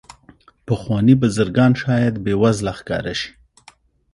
پخواني 0.67 1.13
بزګران 1.21 1.71
شاید 1.81 2.13
بې 2.23 2.33
وزله 2.41 2.71
ښکاره 2.79 3.13
شي. 3.19 3.31